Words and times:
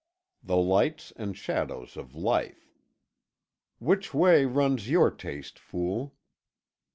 The 0.41 0.57
lights 0.57 1.13
and 1.15 1.37
shadows 1.37 1.95
of 1.95 2.15
life. 2.15 2.73
Which 3.77 4.15
way 4.15 4.45
runs 4.45 4.89
your 4.89 5.11
taste, 5.11 5.59
fool?" 5.59 6.15